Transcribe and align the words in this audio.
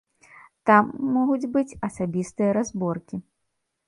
Там 0.69 0.85
могуць 1.17 1.49
быць 1.57 1.77
асабістыя 1.87 2.55
разборкі. 2.59 3.21